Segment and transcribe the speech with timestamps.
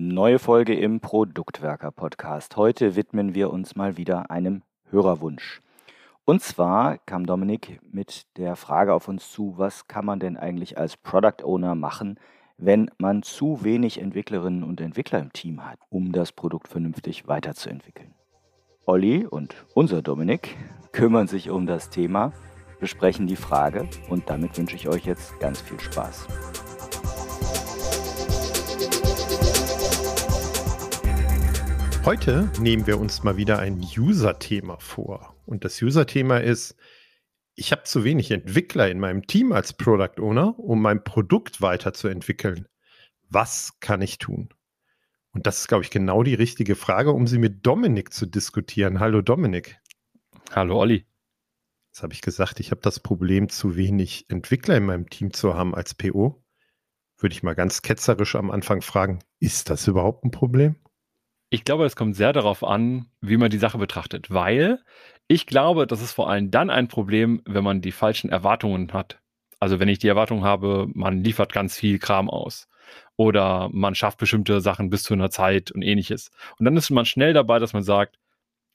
[0.00, 2.56] Neue Folge im Produktwerker Podcast.
[2.56, 5.60] Heute widmen wir uns mal wieder einem Hörerwunsch.
[6.24, 10.78] Und zwar kam Dominik mit der Frage auf uns zu, was kann man denn eigentlich
[10.78, 12.20] als Product Owner machen,
[12.58, 18.14] wenn man zu wenig Entwicklerinnen und Entwickler im Team hat, um das Produkt vernünftig weiterzuentwickeln.
[18.86, 20.56] Olli und unser Dominik
[20.92, 22.32] kümmern sich um das Thema,
[22.78, 26.28] besprechen die Frage und damit wünsche ich euch jetzt ganz viel Spaß.
[32.08, 35.36] Heute nehmen wir uns mal wieder ein User-Thema vor.
[35.44, 36.74] Und das User-Thema ist,
[37.54, 42.66] ich habe zu wenig Entwickler in meinem Team als Product Owner, um mein Produkt weiterzuentwickeln.
[43.28, 44.48] Was kann ich tun?
[45.32, 49.00] Und das ist, glaube ich, genau die richtige Frage, um sie mit Dominik zu diskutieren.
[49.00, 49.78] Hallo Dominik.
[50.52, 51.04] Hallo Olli.
[51.90, 55.52] Jetzt habe ich gesagt, ich habe das Problem, zu wenig Entwickler in meinem Team zu
[55.52, 56.42] haben als PO.
[57.18, 60.76] Würde ich mal ganz ketzerisch am Anfang fragen, ist das überhaupt ein Problem?
[61.50, 64.80] Ich glaube, es kommt sehr darauf an, wie man die Sache betrachtet, weil
[65.28, 69.20] ich glaube, das ist vor allem dann ein Problem, wenn man die falschen Erwartungen hat.
[69.60, 72.68] Also wenn ich die Erwartung habe, man liefert ganz viel Kram aus
[73.16, 76.30] oder man schafft bestimmte Sachen bis zu einer Zeit und ähnliches.
[76.58, 78.18] Und dann ist man schnell dabei, dass man sagt,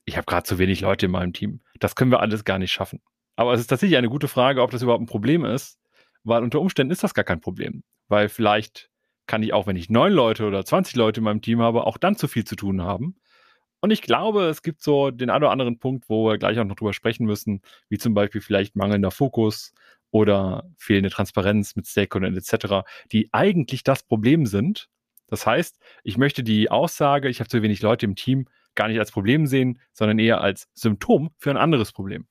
[0.05, 1.61] ich habe gerade zu wenig Leute in meinem Team.
[1.79, 3.01] Das können wir alles gar nicht schaffen.
[3.35, 5.79] Aber es ist tatsächlich eine gute Frage, ob das überhaupt ein Problem ist,
[6.23, 8.89] weil unter Umständen ist das gar kein Problem, weil vielleicht
[9.25, 11.97] kann ich auch, wenn ich neun Leute oder 20 Leute in meinem Team habe, auch
[11.97, 13.15] dann zu viel zu tun haben.
[13.79, 16.63] Und ich glaube, es gibt so den einen oder anderen Punkt, wo wir gleich auch
[16.63, 19.73] noch drüber sprechen müssen, wie zum Beispiel vielleicht mangelnder Fokus
[20.09, 24.87] oder fehlende Transparenz mit Stakeholdern etc., die eigentlich das Problem sind.
[25.27, 28.99] Das heißt, ich möchte die Aussage, ich habe zu wenig Leute im Team, gar nicht
[28.99, 32.27] als Problem sehen, sondern eher als Symptom für ein anderes Problem.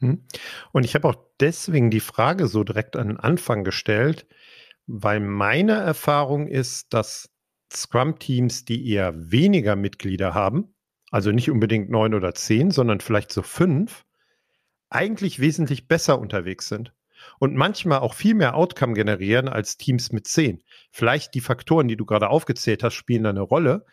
[0.00, 0.24] Hm.
[0.72, 4.26] Und ich habe auch deswegen die Frage so direkt an den Anfang gestellt,
[4.86, 7.30] weil meine Erfahrung ist, dass
[7.72, 10.74] Scrum-Teams, die eher weniger Mitglieder haben,
[11.10, 14.04] also nicht unbedingt neun oder zehn, sondern vielleicht so fünf,
[14.88, 16.92] eigentlich wesentlich besser unterwegs sind
[17.38, 20.62] und manchmal auch viel mehr Outcome generieren als Teams mit zehn.
[20.90, 23.84] Vielleicht die Faktoren, die du gerade aufgezählt hast, spielen da eine Rolle.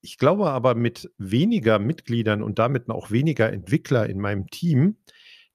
[0.00, 4.96] Ich glaube aber mit weniger Mitgliedern und damit auch weniger Entwickler in meinem Team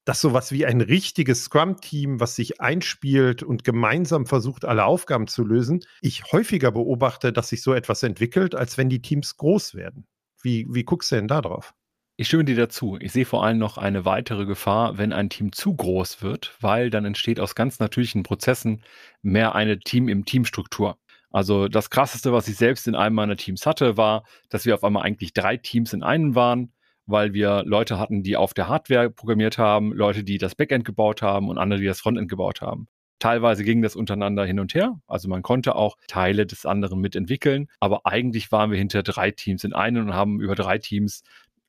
[0.05, 5.43] dass sowas wie ein richtiges Scrum-Team, was sich einspielt und gemeinsam versucht, alle Aufgaben zu
[5.43, 10.05] lösen, ich häufiger beobachte, dass sich so etwas entwickelt, als wenn die Teams groß werden.
[10.41, 11.73] Wie, wie guckst du denn da drauf?
[12.17, 12.97] Ich stimme dir dazu.
[13.01, 16.89] Ich sehe vor allem noch eine weitere Gefahr, wenn ein Team zu groß wird, weil
[16.89, 18.83] dann entsteht aus ganz natürlichen Prozessen
[19.22, 20.97] mehr eine Team im Teamstruktur.
[21.31, 24.85] Also das krasseste, was ich selbst in einem meiner Teams hatte, war, dass wir auf
[24.85, 26.72] einmal eigentlich drei Teams in einem waren
[27.05, 31.21] weil wir Leute hatten, die auf der Hardware programmiert haben, Leute, die das Backend gebaut
[31.21, 32.88] haben und andere, die das Frontend gebaut haben.
[33.19, 34.99] Teilweise ging das untereinander hin und her.
[35.07, 37.67] Also man konnte auch Teile des anderen mitentwickeln.
[37.79, 41.23] Aber eigentlich waren wir hinter drei Teams in einem und haben über drei Teams,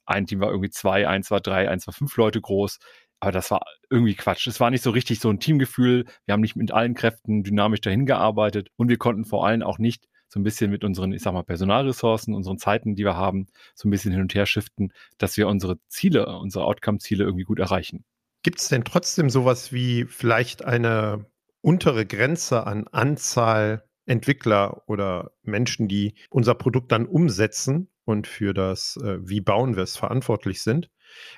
[0.07, 2.79] ein Team war irgendwie zwei, eins war drei, eins war fünf Leute groß.
[3.21, 4.47] Aber das war irgendwie Quatsch.
[4.47, 6.05] Es war nicht so richtig so ein Teamgefühl.
[6.27, 9.79] Wir haben nicht mit allen Kräften dynamisch dahin gearbeitet und wir konnten vor allem auch
[9.79, 10.05] nicht
[10.37, 13.89] so ein bisschen mit unseren, ich sag mal, Personalressourcen, unseren Zeiten, die wir haben, so
[13.89, 18.05] ein bisschen hin und her shiften, dass wir unsere Ziele, unsere Outcome-Ziele irgendwie gut erreichen.
[18.43, 21.25] Gibt es denn trotzdem sowas wie vielleicht eine
[21.63, 28.99] untere Grenze an Anzahl Entwickler oder Menschen, die unser Produkt dann umsetzen und für das,
[29.03, 30.91] äh, wie bauen wir es, verantwortlich sind?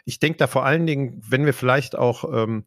[0.06, 2.66] Ich denke da vor allen Dingen, wenn wir vielleicht auch ähm,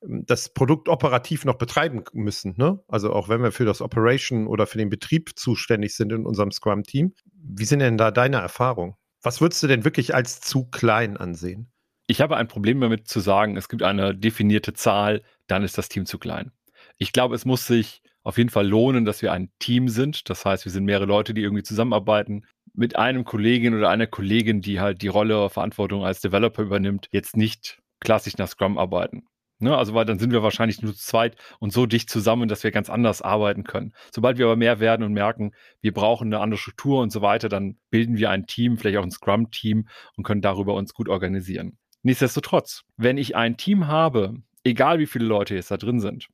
[0.00, 2.54] das Produkt operativ noch betreiben müssen.
[2.56, 2.80] Ne?
[2.88, 6.52] Also auch wenn wir für das Operation oder für den Betrieb zuständig sind in unserem
[6.52, 7.14] Scrum-Team.
[7.32, 8.94] Wie sind denn da deine Erfahrungen?
[9.22, 11.72] Was würdest du denn wirklich als zu klein ansehen?
[12.06, 15.88] Ich habe ein Problem damit zu sagen, es gibt eine definierte Zahl, dann ist das
[15.88, 16.52] Team zu klein.
[16.96, 20.30] Ich glaube, es muss sich auf jeden Fall lohnen, dass wir ein Team sind.
[20.30, 22.44] Das heißt, wir sind mehrere Leute, die irgendwie zusammenarbeiten.
[22.74, 27.36] Mit einem Kollegen oder einer Kollegin, die halt die Rolle Verantwortung als Developer übernimmt, jetzt
[27.36, 29.24] nicht klassisch nach Scrum arbeiten.
[29.60, 32.62] Ne, also weil dann sind wir wahrscheinlich nur zu zweit und so dicht zusammen, dass
[32.62, 33.92] wir ganz anders arbeiten können.
[34.14, 37.48] Sobald wir aber mehr werden und merken, wir brauchen eine andere Struktur und so weiter,
[37.48, 41.76] dann bilden wir ein Team, vielleicht auch ein Scrum-Team und können darüber uns gut organisieren.
[42.02, 46.28] Nichtsdestotrotz, wenn ich ein Team habe, egal wie viele Leute jetzt da drin sind,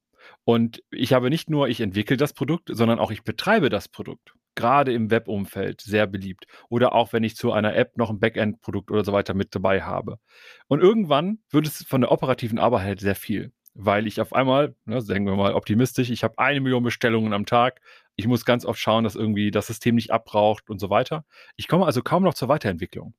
[0.44, 4.34] und ich habe nicht nur, ich entwickle das Produkt, sondern auch ich betreibe das Produkt
[4.54, 6.46] gerade im Webumfeld sehr beliebt.
[6.68, 9.82] Oder auch wenn ich zu einer App noch ein Backend-Produkt oder so weiter mit dabei
[9.82, 10.18] habe.
[10.68, 14.74] Und irgendwann wird es von der operativen Arbeit halt sehr viel, weil ich auf einmal,
[14.84, 17.80] ne, sagen wir mal optimistisch, ich habe eine Million Bestellungen am Tag.
[18.16, 21.24] Ich muss ganz oft schauen, dass irgendwie das System nicht abbraucht und so weiter.
[21.56, 23.14] Ich komme also kaum noch zur Weiterentwicklung.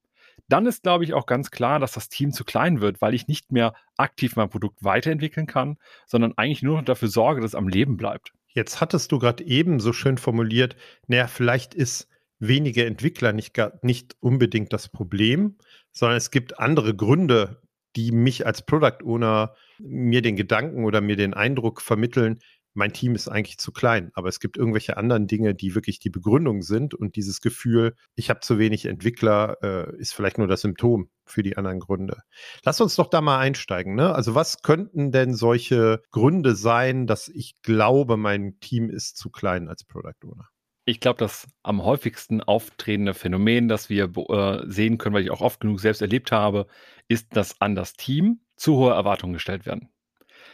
[0.48, 3.28] Dann ist, glaube ich, auch ganz klar, dass das Team zu klein wird, weil ich
[3.28, 7.56] nicht mehr aktiv mein Produkt weiterentwickeln kann, sondern eigentlich nur noch dafür sorge, dass es
[7.56, 8.32] am Leben bleibt.
[8.48, 10.76] Jetzt hattest du gerade eben so schön formuliert,
[11.08, 12.08] naja, vielleicht ist
[12.40, 15.58] wenige Entwickler nicht, nicht unbedingt das Problem,
[15.92, 17.62] sondern es gibt andere Gründe,
[17.96, 22.40] die mich als Product Owner mir den Gedanken oder mir den Eindruck vermitteln,
[22.76, 26.10] mein Team ist eigentlich zu klein, aber es gibt irgendwelche anderen Dinge, die wirklich die
[26.10, 30.62] Begründung sind und dieses Gefühl, ich habe zu wenig Entwickler, äh, ist vielleicht nur das
[30.62, 32.22] Symptom für die anderen Gründe.
[32.64, 33.96] Lass uns doch da mal einsteigen.
[33.96, 34.14] Ne?
[34.14, 39.70] Also was könnten denn solche Gründe sein, dass ich glaube, mein Team ist zu klein
[39.70, 40.50] als Product Owner?
[40.84, 45.42] Ich glaube, das am häufigsten auftretende Phänomen, das wir äh, sehen können, weil ich auch
[45.42, 46.68] oft genug selbst erlebt habe,
[47.08, 49.90] ist, dass an das Team zu hohe Erwartungen gestellt werden.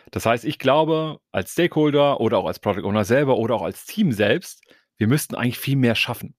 [0.10, 3.86] Das heißt, ich glaube, als Stakeholder oder auch als Product Owner selber oder auch als
[3.86, 4.64] Team selbst,
[4.98, 6.36] wir müssten eigentlich viel mehr schaffen,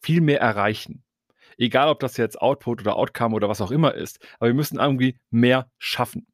[0.00, 1.04] viel mehr erreichen.
[1.56, 4.78] Egal, ob das jetzt Output oder Outcome oder was auch immer ist, aber wir müssen
[4.78, 6.26] irgendwie mehr schaffen.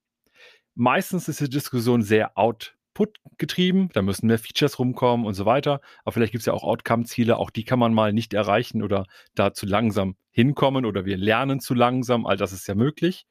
[0.74, 5.80] Meistens ist die Diskussion sehr Output getrieben, da müssen mehr Features rumkommen und so weiter.
[6.04, 9.06] Aber vielleicht gibt es ja auch Outcome-Ziele, auch die kann man mal nicht erreichen oder
[9.34, 13.26] da zu langsam hinkommen oder wir lernen zu langsam, all das ist ja möglich.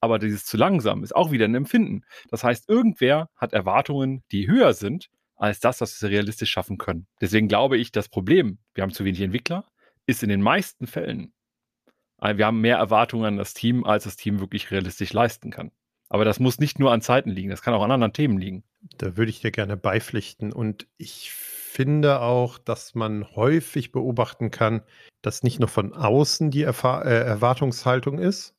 [0.00, 2.04] Aber dieses zu langsam ist auch wieder ein Empfinden.
[2.30, 7.06] Das heißt, irgendwer hat Erwartungen, die höher sind als das, was wir realistisch schaffen können.
[7.20, 9.66] Deswegen glaube ich, das Problem, wir haben zu wenig Entwickler,
[10.06, 11.32] ist in den meisten Fällen,
[12.20, 15.70] äh, wir haben mehr Erwartungen an das Team, als das Team wirklich realistisch leisten kann.
[16.08, 18.64] Aber das muss nicht nur an Zeiten liegen, das kann auch an anderen Themen liegen.
[18.98, 20.52] Da würde ich dir gerne beipflichten.
[20.52, 24.82] Und ich finde auch, dass man häufig beobachten kann,
[25.22, 28.55] dass nicht nur von außen die Erfahr äh, Erwartungshaltung ist,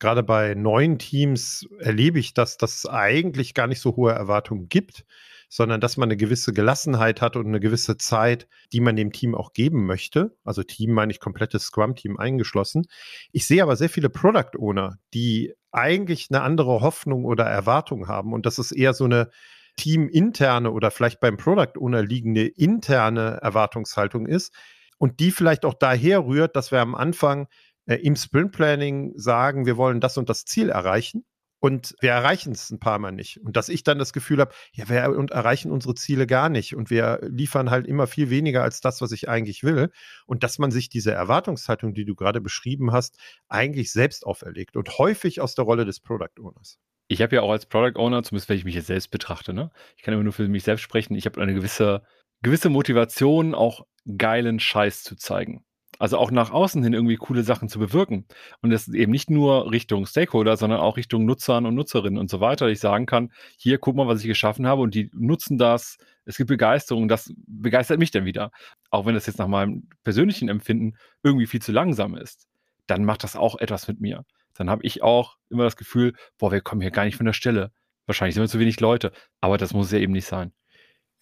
[0.00, 5.04] gerade bei neuen Teams erlebe ich, dass das eigentlich gar nicht so hohe Erwartungen gibt,
[5.48, 9.34] sondern dass man eine gewisse Gelassenheit hat und eine gewisse Zeit, die man dem Team
[9.34, 10.36] auch geben möchte.
[10.44, 12.86] Also Team meine ich komplettes Scrum-Team eingeschlossen.
[13.32, 18.32] Ich sehe aber sehr viele Product Owner, die eigentlich eine andere Hoffnung oder Erwartung haben.
[18.32, 19.30] Und das ist eher so eine
[19.76, 24.54] teaminterne oder vielleicht beim Product Owner liegende interne Erwartungshaltung ist.
[24.98, 27.48] Und die vielleicht auch daher rührt, dass wir am Anfang
[27.90, 31.24] äh, im Sprint Planning sagen, wir wollen das und das Ziel erreichen
[31.58, 33.40] und wir erreichen es ein paar Mal nicht.
[33.44, 36.88] Und dass ich dann das Gefühl habe, ja, wir erreichen unsere Ziele gar nicht und
[36.88, 39.90] wir liefern halt immer viel weniger als das, was ich eigentlich will.
[40.26, 44.98] Und dass man sich diese Erwartungshaltung, die du gerade beschrieben hast, eigentlich selbst auferlegt und
[44.98, 46.78] häufig aus der Rolle des Product Owners.
[47.08, 49.72] Ich habe ja auch als Product Owner, zumindest wenn ich mich jetzt selbst betrachte, ne?
[49.96, 52.04] ich kann immer nur für mich selbst sprechen, ich habe eine gewisse,
[52.40, 53.84] gewisse Motivation, auch
[54.16, 55.64] geilen Scheiß zu zeigen.
[56.00, 58.24] Also auch nach außen hin irgendwie coole Sachen zu bewirken.
[58.62, 62.40] Und das eben nicht nur Richtung Stakeholder, sondern auch Richtung Nutzern und Nutzerinnen und so
[62.40, 62.68] weiter.
[62.68, 65.98] Ich sagen kann, hier, guck mal, was ich geschaffen habe und die nutzen das.
[66.24, 68.50] Es gibt Begeisterung, das begeistert mich dann wieder.
[68.90, 72.48] Auch wenn das jetzt nach meinem persönlichen Empfinden irgendwie viel zu langsam ist,
[72.86, 74.24] dann macht das auch etwas mit mir.
[74.54, 77.34] Dann habe ich auch immer das Gefühl, boah, wir kommen hier gar nicht von der
[77.34, 77.72] Stelle.
[78.06, 79.12] Wahrscheinlich sind wir zu wenig Leute,
[79.42, 80.52] aber das muss ja eben nicht sein.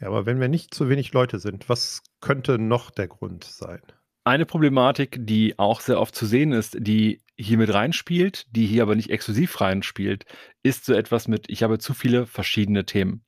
[0.00, 3.82] Ja, aber wenn wir nicht zu wenig Leute sind, was könnte noch der Grund sein?
[4.28, 8.82] Eine Problematik, die auch sehr oft zu sehen ist, die hier mit reinspielt, die hier
[8.82, 10.26] aber nicht exklusiv reinspielt,
[10.62, 13.24] ist so etwas mit, ich habe zu viele verschiedene Themen.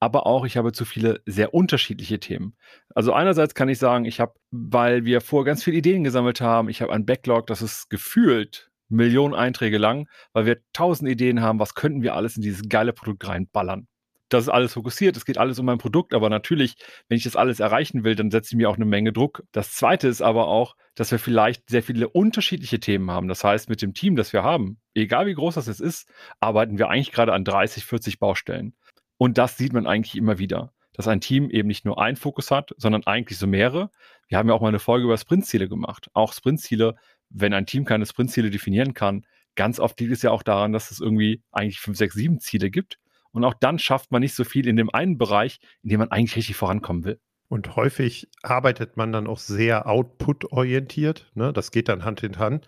[0.00, 2.56] Aber auch, ich habe zu viele sehr unterschiedliche Themen.
[2.94, 6.70] Also einerseits kann ich sagen, ich habe, weil wir vor ganz viele Ideen gesammelt haben,
[6.70, 11.58] ich habe ein Backlog, das ist gefühlt Millionen Einträge lang, weil wir tausend Ideen haben,
[11.58, 13.86] was könnten wir alles in dieses geile Produkt reinballern
[14.28, 16.76] das ist alles fokussiert, es geht alles um mein Produkt, aber natürlich,
[17.08, 19.42] wenn ich das alles erreichen will, dann setze ich mir auch eine Menge Druck.
[19.52, 23.28] Das zweite ist aber auch, dass wir vielleicht sehr viele unterschiedliche Themen haben.
[23.28, 26.78] Das heißt, mit dem Team, das wir haben, egal wie groß das jetzt ist, arbeiten
[26.78, 28.74] wir eigentlich gerade an 30, 40 Baustellen.
[29.16, 32.50] Und das sieht man eigentlich immer wieder, dass ein Team eben nicht nur einen Fokus
[32.50, 33.90] hat, sondern eigentlich so mehrere.
[34.28, 36.10] Wir haben ja auch mal eine Folge über Sprintziele gemacht.
[36.12, 36.96] Auch Sprintziele,
[37.30, 40.90] wenn ein Team keine Sprintziele definieren kann, ganz oft liegt es ja auch daran, dass
[40.90, 42.98] es irgendwie eigentlich fünf, sechs, sieben Ziele gibt
[43.38, 46.10] und auch dann schafft man nicht so viel in dem einen Bereich, in dem man
[46.10, 47.20] eigentlich richtig vorankommen will.
[47.48, 51.30] Und häufig arbeitet man dann auch sehr output-orientiert.
[51.34, 51.52] Ne?
[51.52, 52.66] Das geht dann Hand in Hand.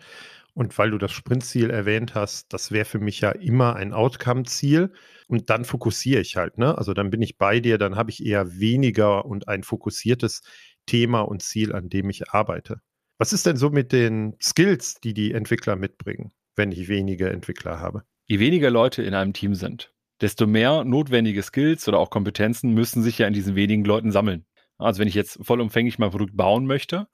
[0.55, 4.93] Und weil du das Sprintziel erwähnt hast, das wäre für mich ja immer ein Outcome-Ziel.
[5.27, 6.57] Und dann fokussiere ich halt.
[6.57, 6.79] Ne?
[6.79, 10.43] Also dann bin ich bei dir, dann habe ich eher weniger und ein fokussiertes
[10.87, 12.81] Thema und Ziel, an dem ich arbeite.
[13.19, 17.81] Was ist denn so mit den Skills, die die Entwickler mitbringen, wenn ich wenige Entwickler
[17.81, 18.05] habe?
[18.27, 23.03] Je weniger Leute in einem Team sind, desto mehr notwendige Skills oder auch Kompetenzen müssen
[23.03, 24.45] sich ja in diesen wenigen Leuten sammeln.
[24.79, 27.07] Also wenn ich jetzt vollumfänglich mein Produkt bauen möchte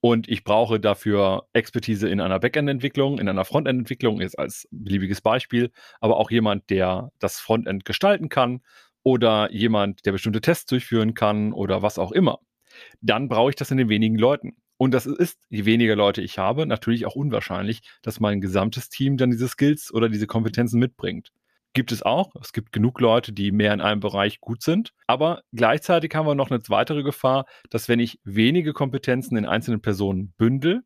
[0.00, 5.70] und ich brauche dafür Expertise in einer Backend-Entwicklung, in einer Frontend-Entwicklung, jetzt als beliebiges Beispiel,
[6.00, 8.60] aber auch jemand, der das Frontend gestalten kann
[9.04, 12.40] oder jemand, der bestimmte Tests durchführen kann oder was auch immer,
[13.00, 14.56] dann brauche ich das in den wenigen Leuten.
[14.76, 19.16] Und das ist, je weniger Leute ich habe, natürlich auch unwahrscheinlich, dass mein gesamtes Team
[19.16, 21.30] dann diese Skills oder diese Kompetenzen mitbringt.
[21.74, 22.34] Gibt es auch.
[22.40, 24.92] Es gibt genug Leute, die mehr in einem Bereich gut sind.
[25.06, 29.80] Aber gleichzeitig haben wir noch eine weitere Gefahr, dass wenn ich wenige Kompetenzen in einzelnen
[29.80, 30.82] Personen bündel,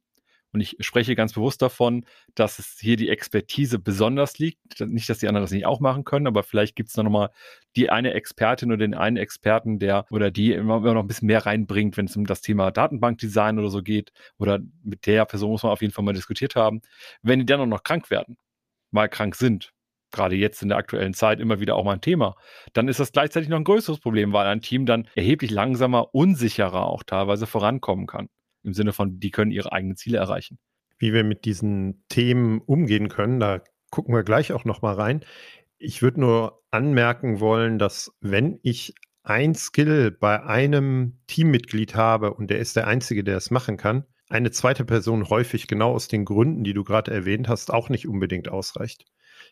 [0.56, 4.80] und ich spreche ganz bewusst davon, dass es hier die Expertise besonders liegt.
[4.80, 7.28] Nicht, dass die anderen das nicht auch machen können, aber vielleicht gibt es da nochmal
[7.76, 11.26] die eine Expertin oder den einen Experten, der oder die immer, immer noch ein bisschen
[11.26, 14.12] mehr reinbringt, wenn es um das Thema Datenbankdesign oder so geht.
[14.38, 16.80] Oder mit der Person muss man auf jeden Fall mal diskutiert haben.
[17.20, 18.38] Wenn die dann auch noch krank werden,
[18.92, 19.74] mal krank sind,
[20.16, 22.35] gerade jetzt in der aktuellen Zeit immer wieder auch mal ein Thema,
[22.73, 26.87] dann ist das gleichzeitig noch ein größeres Problem, weil ein Team dann erheblich langsamer, unsicherer
[26.87, 28.28] auch teilweise vorankommen kann
[28.64, 30.58] im Sinne von, die können ihre eigenen Ziele erreichen.
[30.99, 35.25] Wie wir mit diesen Themen umgehen können, da gucken wir gleich auch noch mal rein.
[35.78, 42.50] Ich würde nur anmerken wollen, dass wenn ich ein Skill bei einem Teammitglied habe und
[42.50, 46.25] der ist der Einzige, der es machen kann, eine zweite Person häufig genau aus den
[46.25, 49.04] Gründen, die du gerade erwähnt hast, auch nicht unbedingt ausreicht.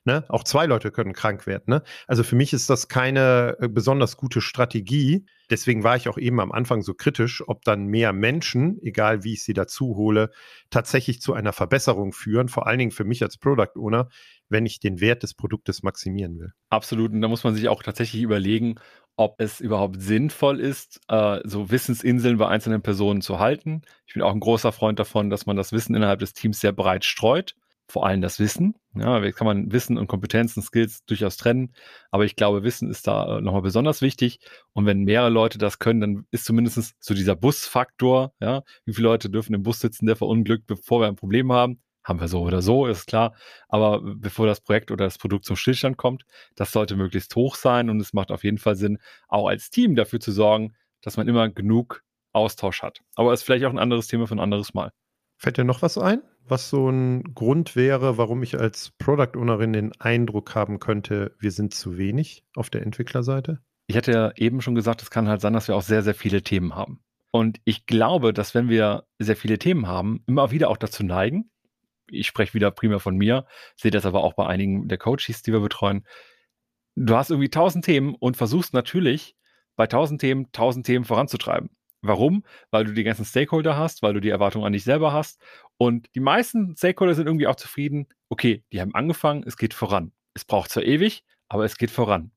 [0.07, 0.23] Ne?
[0.29, 1.65] Auch zwei Leute können krank werden.
[1.67, 1.83] Ne?
[2.07, 5.25] Also für mich ist das keine äh, besonders gute Strategie.
[5.49, 9.33] Deswegen war ich auch eben am Anfang so kritisch, ob dann mehr Menschen, egal wie
[9.33, 10.31] ich sie dazu hole,
[10.69, 12.49] tatsächlich zu einer Verbesserung führen.
[12.49, 14.11] Vor allen Dingen für mich als Product Owner,
[14.51, 16.53] wenn ich den Wert des Produktes maximieren will.
[16.69, 17.13] Absolut.
[17.13, 18.75] Und da muss man sich auch tatsächlich überlegen,
[19.17, 23.83] ob es überhaupt sinnvoll ist, äh, so Wissensinseln bei einzelnen Personen zu halten.
[24.07, 26.73] Ich bin auch ein großer Freund davon, dass man das Wissen innerhalb des Teams sehr
[26.73, 27.55] breit streut
[27.87, 28.75] vor allem das Wissen.
[28.95, 31.75] Ja, jetzt kann man Wissen und Kompetenzen, Skills durchaus trennen,
[32.11, 34.39] aber ich glaube, Wissen ist da äh, nochmal besonders wichtig.
[34.73, 39.09] Und wenn mehrere Leute das können, dann ist zumindest so dieser Busfaktor, ja, wie viele
[39.09, 41.81] Leute dürfen im Bus sitzen, der verunglückt, bevor wir ein Problem haben.
[42.05, 43.35] Haben wir so oder so, ist klar.
[43.69, 46.25] Aber bevor das Projekt oder das Produkt zum Stillstand kommt,
[46.55, 49.97] das sollte möglichst hoch sein und es macht auf jeden Fall Sinn, auch als Team
[49.97, 53.01] dafür zu sorgen, dass man immer genug Austausch hat.
[53.15, 54.93] Aber ist vielleicht auch ein anderes Thema für ein anderes Mal.
[55.39, 56.23] Fällt dir noch was ein?
[56.47, 61.51] Was so ein Grund wäre, warum ich als Product Ownerin den Eindruck haben könnte, wir
[61.51, 63.61] sind zu wenig auf der Entwicklerseite?
[63.87, 66.15] Ich hatte ja eben schon gesagt, es kann halt sein, dass wir auch sehr, sehr
[66.15, 67.01] viele Themen haben.
[67.31, 71.51] Und ich glaube, dass wenn wir sehr viele Themen haben, immer wieder auch dazu neigen,
[72.09, 73.47] ich spreche wieder primär von mir,
[73.77, 76.07] sehe das aber auch bei einigen der Coaches, die wir betreuen,
[76.95, 79.37] du hast irgendwie tausend Themen und versuchst natürlich
[79.77, 81.71] bei tausend Themen, tausend Themen voranzutreiben.
[82.07, 82.45] Warum?
[82.71, 85.41] Weil du die ganzen Stakeholder hast, weil du die Erwartungen an dich selber hast.
[85.77, 88.07] Und die meisten Stakeholder sind irgendwie auch zufrieden.
[88.29, 90.13] Okay, die haben angefangen, es geht voran.
[90.35, 92.31] Es braucht zwar ewig, aber es geht voran.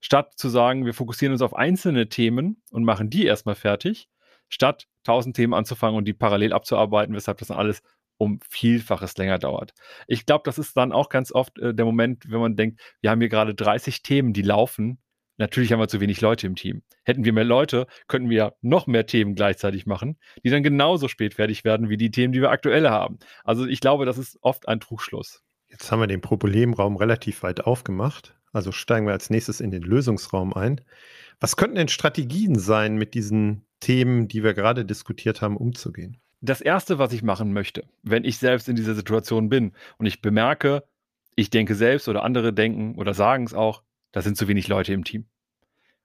[0.00, 4.08] Statt zu sagen, wir fokussieren uns auf einzelne Themen und machen die erstmal fertig,
[4.48, 7.82] statt tausend Themen anzufangen und die parallel abzuarbeiten, weshalb das dann alles
[8.16, 9.72] um Vielfaches länger dauert.
[10.06, 13.10] Ich glaube, das ist dann auch ganz oft äh, der Moment, wenn man denkt, wir
[13.10, 14.98] haben hier gerade 30 Themen, die laufen
[15.40, 16.82] Natürlich haben wir zu wenig Leute im Team.
[17.02, 21.32] Hätten wir mehr Leute, könnten wir noch mehr Themen gleichzeitig machen, die dann genauso spät
[21.32, 23.18] fertig werden wie die Themen, die wir aktuell haben.
[23.42, 25.42] Also ich glaube, das ist oft ein Trugschluss.
[25.68, 28.36] Jetzt haben wir den Problemraum relativ weit aufgemacht.
[28.52, 30.82] Also steigen wir als nächstes in den Lösungsraum ein.
[31.40, 36.18] Was könnten denn Strategien sein, mit diesen Themen, die wir gerade diskutiert haben, umzugehen?
[36.42, 40.20] Das Erste, was ich machen möchte, wenn ich selbst in dieser Situation bin und ich
[40.20, 40.84] bemerke,
[41.34, 43.82] ich denke selbst oder andere denken oder sagen es auch,
[44.12, 45.26] da sind zu wenig Leute im Team.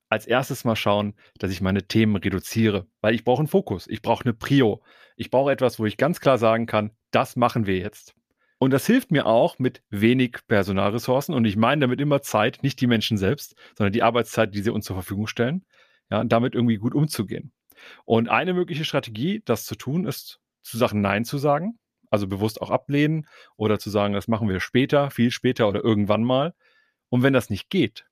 [0.09, 4.01] Als erstes mal schauen, dass ich meine Themen reduziere, weil ich brauche einen Fokus, ich
[4.01, 4.83] brauche eine Prio,
[5.15, 8.13] ich brauche etwas, wo ich ganz klar sagen kann, das machen wir jetzt.
[8.57, 12.79] Und das hilft mir auch mit wenig Personalressourcen und ich meine damit immer Zeit, nicht
[12.79, 15.65] die Menschen selbst, sondern die Arbeitszeit, die sie uns zur Verfügung stellen,
[16.09, 17.51] ja, damit irgendwie gut umzugehen.
[18.05, 21.77] Und eine mögliche Strategie, das zu tun, ist, zu Sachen Nein zu sagen,
[22.09, 26.23] also bewusst auch ablehnen oder zu sagen, das machen wir später, viel später oder irgendwann
[26.23, 26.53] mal,
[27.09, 28.05] und wenn das nicht geht,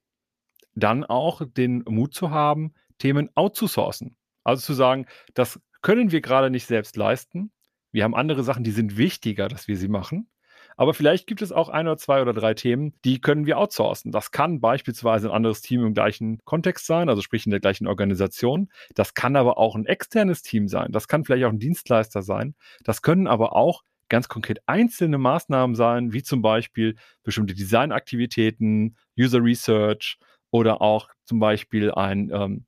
[0.76, 4.18] dann auch den Mut zu haben, Themen outzusourcen.
[4.44, 7.52] Also zu sagen, das können wir gerade nicht selbst leisten.
[7.92, 10.30] Wir haben andere Sachen, die sind wichtiger, dass wir sie machen.
[10.76, 14.12] Aber vielleicht gibt es auch ein oder zwei oder drei Themen, die können wir outsourcen.
[14.12, 17.86] Das kann beispielsweise ein anderes Team im gleichen Kontext sein, also sprich in der gleichen
[17.86, 18.70] Organisation.
[18.96, 20.92] Das kann aber auch ein externes Team sein.
[20.92, 22.56] Das kann vielleicht auch ein Dienstleister sein.
[22.84, 29.44] Das können aber auch ganz konkret einzelne Maßnahmen sein, wie zum Beispiel bestimmte Designaktivitäten, User
[29.44, 30.20] Research
[30.52, 32.66] oder auch zum Beispiel ein, ähm,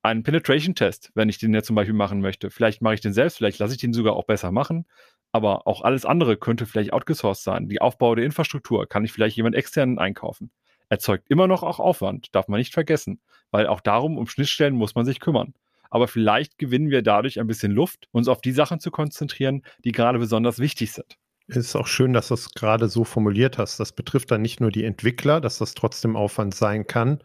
[0.00, 2.48] einen Penetration-Test, wenn ich den jetzt zum Beispiel machen möchte.
[2.50, 4.86] Vielleicht mache ich den selbst, vielleicht lasse ich den sogar auch besser machen.
[5.32, 7.68] Aber auch alles andere könnte vielleicht outgesourced sein.
[7.68, 10.50] Die Aufbau der Infrastruktur kann ich vielleicht jemand externen einkaufen.
[10.88, 14.94] Erzeugt immer noch auch Aufwand, darf man nicht vergessen, weil auch darum, um Schnittstellen muss
[14.94, 15.52] man sich kümmern
[15.96, 19.92] aber vielleicht gewinnen wir dadurch ein bisschen Luft, uns auf die Sachen zu konzentrieren, die
[19.92, 21.16] gerade besonders wichtig sind.
[21.48, 23.80] Es ist auch schön, dass du es gerade so formuliert hast.
[23.80, 27.20] Das betrifft dann nicht nur die Entwickler, dass das trotzdem Aufwand sein kann,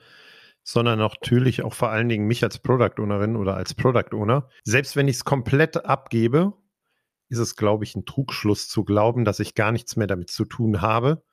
[0.63, 4.47] sondern natürlich auch vor allen Dingen mich als Product Ownerin oder als Product Owner.
[4.63, 6.53] Selbst wenn ich es komplett abgebe,
[7.29, 10.45] ist es, glaube ich, ein Trugschluss zu glauben, dass ich gar nichts mehr damit zu
[10.45, 11.23] tun habe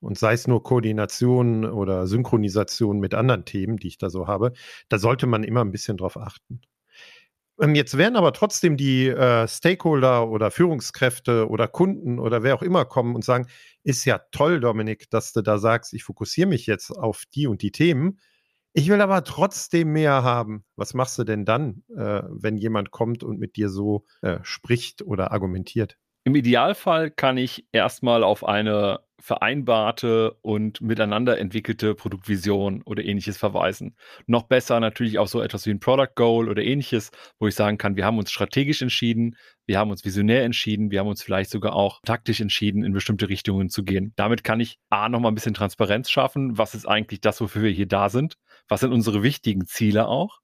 [0.00, 4.52] und sei es nur Koordination oder Synchronisation mit anderen Themen, die ich da so habe,
[4.88, 6.60] da sollte man immer ein bisschen drauf achten.
[7.60, 12.62] Ähm, jetzt werden aber trotzdem die äh, Stakeholder oder Führungskräfte oder Kunden oder wer auch
[12.62, 13.46] immer kommen und sagen,
[13.82, 17.62] ist ja toll, Dominik, dass du da sagst, ich fokussiere mich jetzt auf die und
[17.62, 18.20] die Themen.
[18.74, 20.64] Ich will aber trotzdem mehr haben.
[20.76, 25.02] Was machst du denn dann, äh, wenn jemand kommt und mit dir so äh, spricht
[25.02, 25.96] oder argumentiert?
[26.26, 33.94] Im Idealfall kann ich erstmal auf eine vereinbarte und miteinander entwickelte Produktvision oder ähnliches verweisen.
[34.26, 37.78] Noch besser natürlich auch so etwas wie ein Product Goal oder ähnliches, wo ich sagen
[37.78, 41.50] kann, wir haben uns strategisch entschieden, wir haben uns visionär entschieden, wir haben uns vielleicht
[41.50, 44.12] sogar auch taktisch entschieden, in bestimmte Richtungen zu gehen.
[44.16, 46.58] Damit kann ich A, nochmal ein bisschen Transparenz schaffen.
[46.58, 48.34] Was ist eigentlich das, wofür wir hier da sind?
[48.66, 50.40] Was sind unsere wichtigen Ziele auch?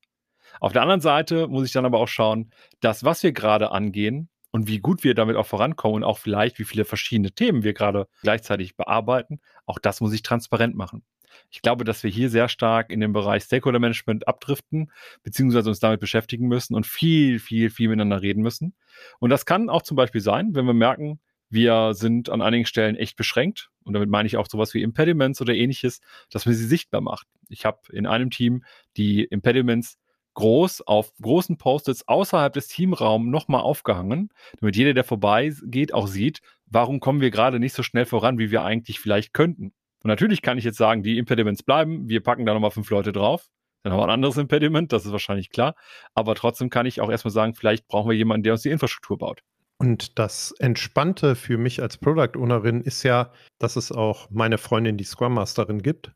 [0.61, 4.29] Auf der anderen Seite muss ich dann aber auch schauen, dass was wir gerade angehen,
[4.52, 7.73] und wie gut wir damit auch vorankommen und auch vielleicht, wie viele verschiedene Themen wir
[7.73, 11.02] gerade gleichzeitig bearbeiten, auch das muss ich transparent machen.
[11.50, 14.92] Ich glaube, dass wir hier sehr stark in dem Bereich Stakeholder Management abdriften,
[15.23, 18.75] beziehungsweise uns damit beschäftigen müssen und viel, viel, viel miteinander reden müssen.
[19.18, 22.97] Und das kann auch zum Beispiel sein, wenn wir merken, wir sind an einigen Stellen
[22.97, 23.71] echt beschränkt.
[23.85, 27.26] Und damit meine ich auch sowas wie Impediments oder ähnliches, dass man sie sichtbar macht.
[27.49, 28.64] Ich habe in einem Team
[28.97, 29.99] die Impediments
[30.35, 36.41] groß auf großen Post-its außerhalb des Teamraums nochmal aufgehangen, damit jeder, der vorbeigeht, auch sieht,
[36.67, 39.73] warum kommen wir gerade nicht so schnell voran, wie wir eigentlich vielleicht könnten.
[40.03, 43.12] Und natürlich kann ich jetzt sagen, die Impediments bleiben, wir packen da nochmal fünf Leute
[43.12, 43.49] drauf.
[43.83, 45.75] Dann haben wir ein anderes Impediment, das ist wahrscheinlich klar.
[46.15, 49.19] Aber trotzdem kann ich auch erstmal sagen, vielleicht brauchen wir jemanden, der uns die Infrastruktur
[49.19, 49.43] baut.
[49.79, 54.97] Und das Entspannte für mich als Product Ownerin ist ja, dass es auch meine Freundin,
[54.97, 56.12] die Scrum Masterin gibt,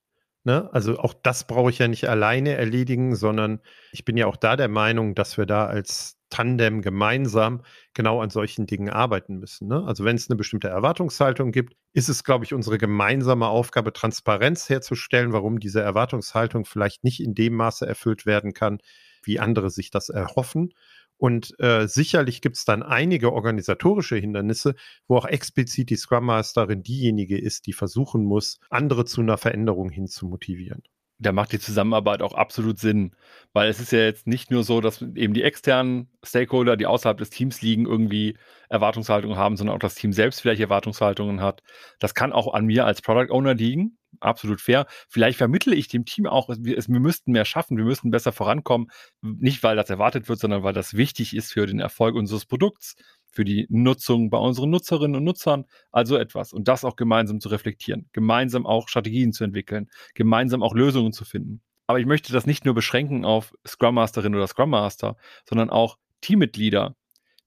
[0.46, 0.72] Ne?
[0.72, 3.58] Also auch das brauche ich ja nicht alleine erledigen, sondern
[3.90, 7.62] ich bin ja auch da der Meinung, dass wir da als Tandem gemeinsam
[7.94, 9.66] genau an solchen Dingen arbeiten müssen.
[9.66, 9.82] Ne?
[9.84, 14.68] Also wenn es eine bestimmte Erwartungshaltung gibt, ist es, glaube ich, unsere gemeinsame Aufgabe, Transparenz
[14.68, 18.78] herzustellen, warum diese Erwartungshaltung vielleicht nicht in dem Maße erfüllt werden kann,
[19.24, 20.74] wie andere sich das erhoffen.
[21.18, 24.74] Und äh, sicherlich gibt es dann einige organisatorische Hindernisse,
[25.08, 29.90] wo auch explizit die Scrum Masterin diejenige ist, die versuchen muss, andere zu einer Veränderung
[29.90, 30.82] hin zu motivieren.
[31.18, 33.16] Da macht die Zusammenarbeit auch absolut Sinn,
[33.54, 37.16] weil es ist ja jetzt nicht nur so, dass eben die externen Stakeholder, die außerhalb
[37.16, 38.36] des Teams liegen, irgendwie
[38.68, 41.62] Erwartungshaltungen haben, sondern auch das Team selbst vielleicht Erwartungshaltungen hat.
[42.00, 44.86] Das kann auch an mir als Product Owner liegen, absolut fair.
[45.08, 48.88] Vielleicht vermittle ich dem Team auch, wir, wir müssten mehr schaffen, wir müssten besser vorankommen.
[49.22, 52.96] Nicht, weil das erwartet wird, sondern weil das wichtig ist für den Erfolg unseres Produkts,
[53.30, 55.64] für die Nutzung bei unseren Nutzerinnen und Nutzern.
[55.92, 56.52] Also etwas.
[56.52, 61.24] Und das auch gemeinsam zu reflektieren, gemeinsam auch Strategien zu entwickeln, gemeinsam auch Lösungen zu
[61.24, 61.60] finden.
[61.86, 65.16] Aber ich möchte das nicht nur beschränken auf Scrum Masterin oder Scrum Master,
[65.48, 66.96] sondern auch Teammitglieder,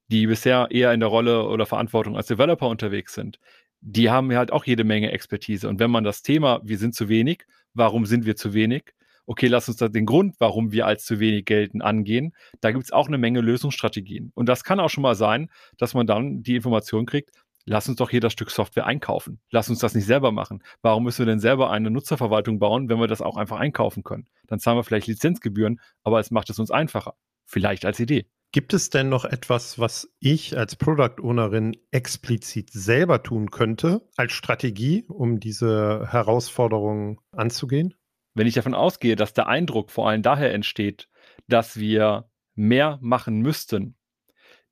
[0.08, 3.39] die bisher eher in der Rolle oder Verantwortung als Developer unterwegs sind,
[3.81, 5.67] die haben halt auch jede Menge Expertise.
[5.67, 8.93] Und wenn man das Thema, wir sind zu wenig, warum sind wir zu wenig?
[9.25, 12.33] Okay, lass uns da den Grund, warum wir als zu wenig gelten, angehen.
[12.61, 14.31] Da gibt es auch eine Menge Lösungsstrategien.
[14.33, 17.29] Und das kann auch schon mal sein, dass man dann die Information kriegt,
[17.65, 19.39] lass uns doch hier das Stück Software einkaufen.
[19.51, 20.63] Lass uns das nicht selber machen.
[20.81, 24.27] Warum müssen wir denn selber eine Nutzerverwaltung bauen, wenn wir das auch einfach einkaufen können?
[24.47, 27.13] Dann zahlen wir vielleicht Lizenzgebühren, aber es macht es uns einfacher.
[27.45, 28.25] Vielleicht als Idee.
[28.51, 34.31] Gibt es denn noch etwas, was ich als Product Ownerin explizit selber tun könnte als
[34.31, 37.93] Strategie, um diese Herausforderungen anzugehen?
[38.33, 41.09] Wenn ich davon ausgehe, dass der Eindruck vor allem daher entsteht,
[41.47, 43.95] dass wir mehr machen müssten,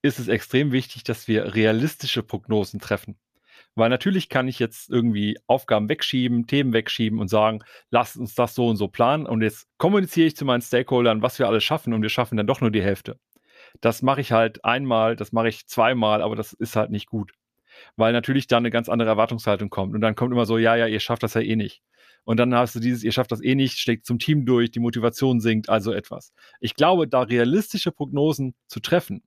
[0.02, 3.20] ist es extrem wichtig, dass wir realistische Prognosen treffen.
[3.76, 7.60] Weil natürlich kann ich jetzt irgendwie Aufgaben wegschieben, Themen wegschieben und sagen,
[7.92, 9.28] lasst uns das so und so planen.
[9.28, 12.48] Und jetzt kommuniziere ich zu meinen Stakeholdern, was wir alles schaffen und wir schaffen dann
[12.48, 13.20] doch nur die Hälfte
[13.82, 17.32] das mache ich halt einmal, das mache ich zweimal, aber das ist halt nicht gut.
[17.96, 19.94] Weil natürlich da eine ganz andere Erwartungshaltung kommt.
[19.94, 21.82] Und dann kommt immer so, ja, ja, ihr schafft das ja eh nicht.
[22.24, 24.80] Und dann hast du dieses, ihr schafft das eh nicht, steckt zum Team durch, die
[24.80, 26.34] Motivation sinkt, also etwas.
[26.60, 29.24] Ich glaube, da realistische Prognosen zu treffen,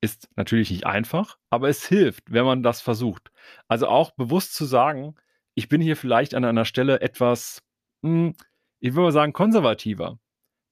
[0.00, 3.30] ist natürlich nicht einfach, aber es hilft, wenn man das versucht.
[3.68, 5.14] Also auch bewusst zu sagen,
[5.54, 7.62] ich bin hier vielleicht an einer Stelle etwas,
[8.02, 8.34] hm,
[8.80, 10.18] ich würde mal sagen, konservativer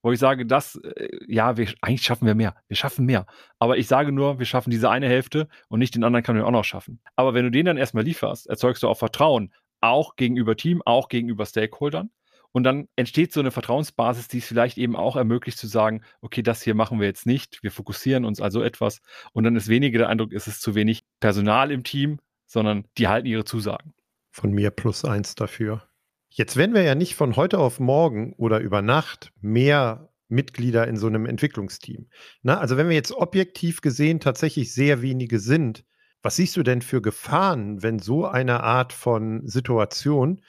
[0.03, 2.55] wo ich sage, das, äh, ja, wir, eigentlich schaffen wir mehr.
[2.69, 3.27] Wir schaffen mehr.
[3.59, 6.47] Aber ich sage nur, wir schaffen diese eine Hälfte und nicht den anderen können wir
[6.47, 7.01] auch noch schaffen.
[7.17, 11.09] Aber wenn du den dann erstmal lieferst, erzeugst du auch Vertrauen, auch gegenüber Team, auch
[11.09, 12.11] gegenüber Stakeholdern.
[12.53, 16.43] Und dann entsteht so eine Vertrauensbasis, die es vielleicht eben auch ermöglicht zu sagen, okay,
[16.43, 19.01] das hier machen wir jetzt nicht, wir fokussieren uns also etwas.
[19.33, 23.09] Und dann ist weniger der Eindruck, ist es zu wenig Personal im Team, sondern die
[23.09, 23.93] halten ihre Zusagen.
[24.31, 25.83] Von mir plus eins dafür.
[26.31, 30.97] Jetzt werden wir ja nicht von heute auf morgen oder über Nacht mehr Mitglieder in
[30.97, 32.09] so einem Entwicklungsteam.
[32.43, 35.85] Na, also wenn wir jetzt objektiv gesehen tatsächlich sehr wenige sind,
[36.23, 40.43] Was siehst du denn für Gefahren, wenn so eine Art von Situation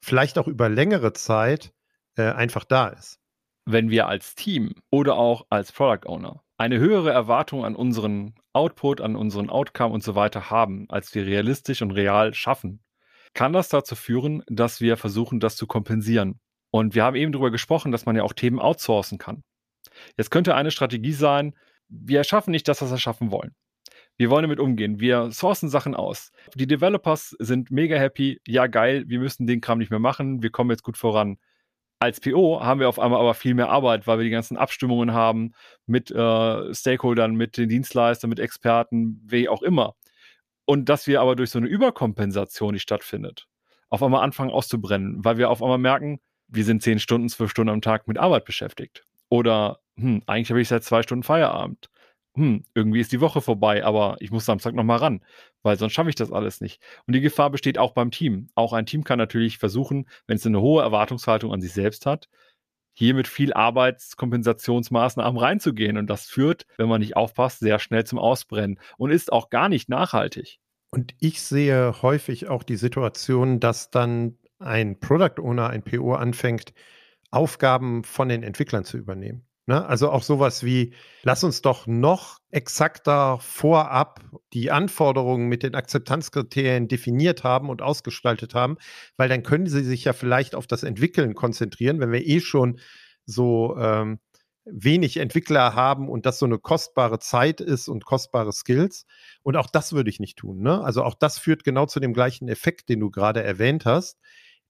[0.00, 1.72] vielleicht auch über längere Zeit
[2.16, 3.20] äh, einfach da ist?
[3.64, 9.00] Wenn wir als Team oder auch als Product Owner eine höhere Erwartung an unseren Output,
[9.00, 12.82] an unseren Outcome und so weiter haben, als wir realistisch und real schaffen,
[13.34, 16.40] kann das dazu führen, dass wir versuchen, das zu kompensieren.
[16.70, 19.42] Und wir haben eben darüber gesprochen, dass man ja auch Themen outsourcen kann.
[20.16, 21.54] Jetzt könnte eine Strategie sein,
[21.88, 23.54] wir schaffen nicht das, was wir schaffen wollen.
[24.16, 25.00] Wir wollen damit umgehen.
[25.00, 26.30] Wir sourcen Sachen aus.
[26.54, 28.40] Die Developers sind mega happy.
[28.46, 30.42] Ja, geil, wir müssen den Kram nicht mehr machen.
[30.42, 31.38] Wir kommen jetzt gut voran.
[31.98, 35.12] Als PO haben wir auf einmal aber viel mehr Arbeit, weil wir die ganzen Abstimmungen
[35.12, 35.52] haben
[35.86, 39.94] mit äh, Stakeholdern, mit den Dienstleistern, mit Experten, wie auch immer.
[40.64, 43.46] Und dass wir aber durch so eine Überkompensation, die stattfindet,
[43.88, 47.72] auf einmal anfangen auszubrennen, weil wir auf einmal merken, wir sind zehn Stunden, zwölf Stunden
[47.72, 49.04] am Tag mit Arbeit beschäftigt.
[49.28, 51.88] Oder, hm, eigentlich habe ich seit zwei Stunden Feierabend.
[52.34, 55.24] Hm, irgendwie ist die Woche vorbei, aber ich muss Samstag nochmal ran,
[55.62, 56.80] weil sonst schaffe ich das alles nicht.
[57.06, 58.48] Und die Gefahr besteht auch beim Team.
[58.54, 62.28] Auch ein Team kann natürlich versuchen, wenn es eine hohe Erwartungshaltung an sich selbst hat,
[62.92, 65.96] hier mit viel Arbeitskompensationsmaßnahmen reinzugehen.
[65.96, 69.68] Und das führt, wenn man nicht aufpasst, sehr schnell zum Ausbrennen und ist auch gar
[69.68, 70.58] nicht nachhaltig.
[70.90, 76.74] Und ich sehe häufig auch die Situation, dass dann ein Product Owner, ein PO anfängt,
[77.30, 79.46] Aufgaben von den Entwicklern zu übernehmen.
[79.66, 79.84] Ne?
[79.86, 84.20] Also auch sowas wie, lass uns doch noch exakter vorab
[84.52, 88.76] die Anforderungen mit den Akzeptanzkriterien definiert haben und ausgestaltet haben,
[89.16, 92.80] weil dann können sie sich ja vielleicht auf das Entwickeln konzentrieren, wenn wir eh schon
[93.24, 94.18] so ähm,
[94.64, 99.06] wenig Entwickler haben und das so eine kostbare Zeit ist und kostbare Skills.
[99.42, 100.60] Und auch das würde ich nicht tun.
[100.60, 100.82] Ne?
[100.82, 104.18] Also auch das führt genau zu dem gleichen Effekt, den du gerade erwähnt hast.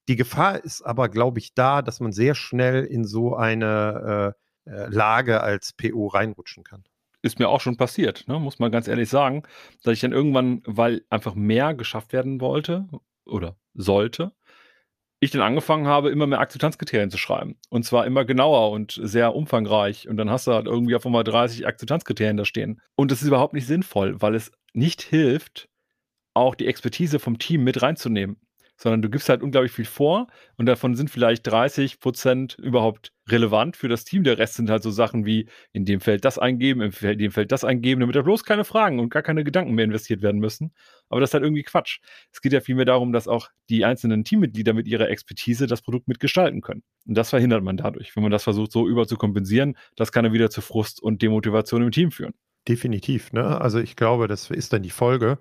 [0.08, 4.41] Die Gefahr ist aber, glaube ich, da, dass man sehr schnell in so eine äh,
[4.64, 6.84] Lage als PO reinrutschen kann.
[7.22, 8.40] Ist mir auch schon passiert, ne?
[8.40, 9.44] muss man ganz ehrlich sagen,
[9.84, 12.88] dass ich dann irgendwann, weil einfach mehr geschafft werden wollte
[13.24, 14.32] oder sollte,
[15.22, 17.56] ich dann angefangen habe, immer mehr Akzeptanzkriterien zu schreiben.
[17.70, 20.08] Und zwar immer genauer und sehr umfangreich.
[20.08, 22.80] Und dann hast du halt irgendwie auf einmal 30 Akzeptanzkriterien da stehen.
[22.96, 25.68] Und das ist überhaupt nicht sinnvoll, weil es nicht hilft,
[26.34, 28.41] auch die Expertise vom Team mit reinzunehmen
[28.82, 33.76] sondern du gibst halt unglaublich viel vor und davon sind vielleicht 30 Prozent überhaupt relevant
[33.76, 34.24] für das Team.
[34.24, 37.52] Der Rest sind halt so Sachen wie in dem Feld das eingeben, in dem Feld
[37.52, 40.72] das eingeben, damit da bloß keine Fragen und gar keine Gedanken mehr investiert werden müssen.
[41.08, 42.00] Aber das ist halt irgendwie Quatsch.
[42.32, 46.08] Es geht ja vielmehr darum, dass auch die einzelnen Teammitglieder mit ihrer Expertise das Produkt
[46.08, 46.82] mitgestalten können.
[47.06, 49.76] Und das verhindert man dadurch, wenn man das versucht, so überzukompensieren.
[49.94, 52.34] Das kann dann wieder zu Frust und Demotivation im Team führen.
[52.66, 53.32] Definitiv.
[53.32, 53.60] Ne?
[53.60, 55.38] Also ich glaube, das ist dann die Folge.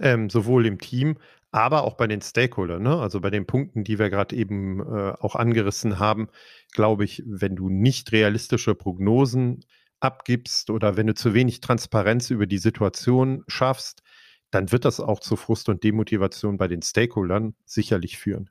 [0.00, 1.18] Ähm, sowohl im Team
[1.54, 2.98] aber auch bei den Stakeholdern, ne?
[2.98, 6.28] also bei den Punkten, die wir gerade eben äh, auch angerissen haben,
[6.72, 9.64] glaube ich, wenn du nicht realistische Prognosen
[10.00, 14.02] abgibst oder wenn du zu wenig Transparenz über die Situation schaffst,
[14.50, 18.50] dann wird das auch zu Frust und Demotivation bei den Stakeholdern sicherlich führen.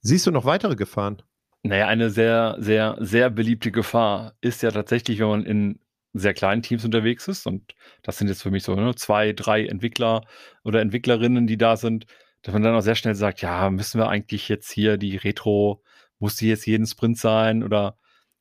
[0.00, 1.22] Siehst du noch weitere Gefahren?
[1.62, 5.78] Naja, eine sehr, sehr, sehr beliebte Gefahr ist ja tatsächlich, wenn man in
[6.14, 7.46] sehr kleinen Teams unterwegs ist.
[7.46, 10.22] Und das sind jetzt für mich so ne, zwei, drei Entwickler
[10.64, 12.06] oder Entwicklerinnen, die da sind,
[12.42, 15.82] dass man dann auch sehr schnell sagt, ja, müssen wir eigentlich jetzt hier die Retro,
[16.18, 17.96] muss die jetzt jeden Sprint sein oder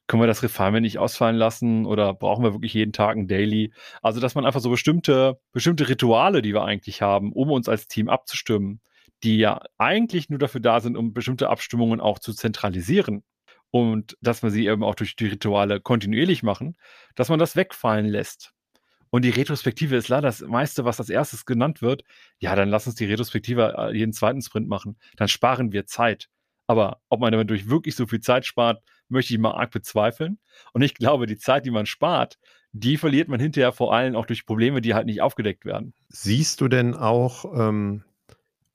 [0.07, 3.73] können wir das Refinement nicht ausfallen lassen oder brauchen wir wirklich jeden Tag ein Daily?
[4.01, 7.87] Also, dass man einfach so bestimmte, bestimmte Rituale, die wir eigentlich haben, um uns als
[7.87, 8.79] Team abzustimmen,
[9.23, 13.23] die ja eigentlich nur dafür da sind, um bestimmte Abstimmungen auch zu zentralisieren
[13.71, 16.77] und dass wir sie eben auch durch die Rituale kontinuierlich machen,
[17.15, 18.53] dass man das wegfallen lässt.
[19.09, 22.03] Und die Retrospektive ist leider das meiste, was als erstes genannt wird.
[22.39, 24.97] Ja, dann lass uns die Retrospektive äh, jeden zweiten Sprint machen.
[25.15, 26.27] Dann sparen wir Zeit.
[26.67, 30.39] Aber ob man dadurch wirklich so viel Zeit spart, möchte ich mal arg bezweifeln.
[30.73, 32.37] Und ich glaube, die Zeit, die man spart,
[32.73, 35.93] die verliert man hinterher vor allem auch durch Probleme, die halt nicht aufgedeckt werden.
[36.09, 38.03] Siehst du denn auch ähm,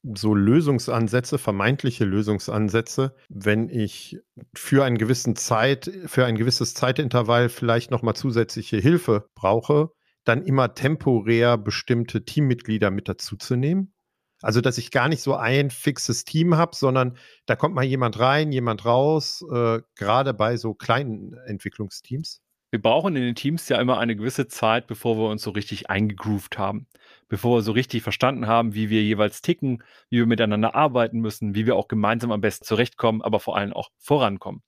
[0.03, 4.19] so Lösungsansätze, vermeintliche Lösungsansätze, wenn ich
[4.55, 9.91] für einen gewissen Zeit, für ein gewisses Zeitintervall vielleicht nochmal zusätzliche Hilfe brauche,
[10.25, 13.95] dann immer temporär bestimmte Teammitglieder mit dazuzunehmen?
[14.41, 18.19] Also, dass ich gar nicht so ein fixes Team habe, sondern da kommt mal jemand
[18.19, 23.79] rein, jemand raus, äh, gerade bei so kleinen Entwicklungsteams wir brauchen in den Teams ja
[23.79, 26.87] immer eine gewisse Zeit, bevor wir uns so richtig eingegroovt haben,
[27.29, 31.55] bevor wir so richtig verstanden haben, wie wir jeweils ticken, wie wir miteinander arbeiten müssen,
[31.55, 34.63] wie wir auch gemeinsam am besten zurechtkommen, aber vor allem auch vorankommen.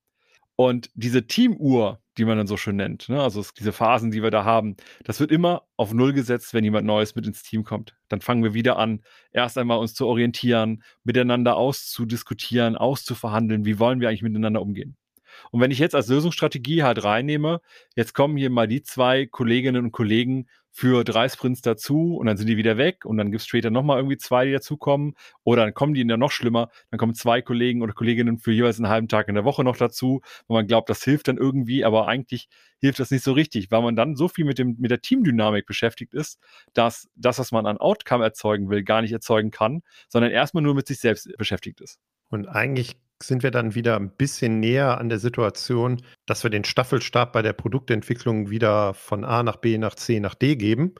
[0.56, 4.30] Und diese Teamuhr, die man dann so schön nennt, ne, also diese Phasen, die wir
[4.30, 7.96] da haben, das wird immer auf Null gesetzt, wenn jemand Neues mit ins Team kommt.
[8.08, 9.00] Dann fangen wir wieder an,
[9.32, 14.96] erst einmal uns zu orientieren, miteinander auszudiskutieren, auszuverhandeln, wie wollen wir eigentlich miteinander umgehen.
[15.50, 17.60] Und wenn ich jetzt als Lösungsstrategie halt reinnehme,
[17.96, 22.36] jetzt kommen hier mal die zwei Kolleginnen und Kollegen für drei Sprints dazu und dann
[22.36, 25.62] sind die wieder weg und dann gibt es später nochmal irgendwie zwei, die dazukommen oder
[25.62, 28.80] dann kommen die in der noch schlimmer, dann kommen zwei Kollegen oder Kolleginnen für jeweils
[28.80, 31.84] einen halben Tag in der Woche noch dazu, wo man glaubt, das hilft dann irgendwie,
[31.84, 32.48] aber eigentlich
[32.80, 35.64] hilft das nicht so richtig, weil man dann so viel mit, dem, mit der Teamdynamik
[35.64, 36.40] beschäftigt ist,
[36.72, 40.74] dass das, was man an Outcome erzeugen will, gar nicht erzeugen kann, sondern erstmal nur
[40.74, 42.00] mit sich selbst beschäftigt ist.
[42.30, 46.64] Und eigentlich sind wir dann wieder ein bisschen näher an der Situation, dass wir den
[46.64, 50.94] Staffelstab bei der Produktentwicklung wieder von A nach B nach C nach D geben.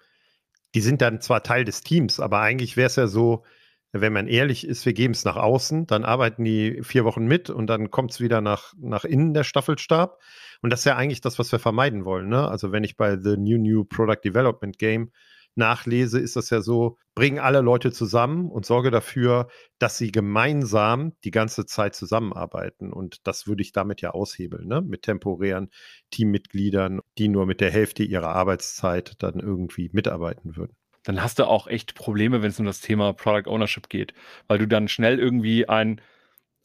[0.74, 3.44] Die sind dann zwar Teil des Teams, aber eigentlich wäre es ja so,
[3.92, 7.48] wenn man ehrlich ist, wir geben es nach außen, dann arbeiten die vier Wochen mit
[7.48, 10.20] und dann kommt es wieder nach, nach innen der Staffelstab.
[10.62, 12.28] Und das ist ja eigentlich das, was wir vermeiden wollen.
[12.28, 12.48] Ne?
[12.48, 15.12] Also wenn ich bei The New New Product Development Game
[15.56, 21.12] nachlese, ist das ja so, bring alle Leute zusammen und sorge dafür, dass sie gemeinsam
[21.24, 22.92] die ganze Zeit zusammenarbeiten.
[22.92, 24.82] Und das würde ich damit ja aushebeln, ne?
[24.82, 25.70] mit temporären
[26.10, 31.44] Teammitgliedern, die nur mit der Hälfte ihrer Arbeitszeit dann irgendwie mitarbeiten würden dann hast du
[31.44, 34.14] auch echt Probleme, wenn es um das Thema Product Ownership geht,
[34.48, 36.00] weil du dann schnell irgendwie ein,